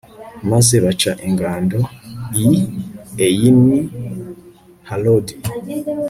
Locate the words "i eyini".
2.45-3.79